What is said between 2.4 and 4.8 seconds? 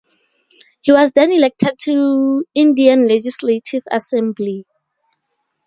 Indian Legislative Assembly.